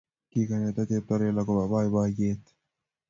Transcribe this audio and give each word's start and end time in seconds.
Kigonyita 0.31 0.81
cheptailel 0.89 1.39
ago 1.41 1.53
boiboiyet 1.71 2.43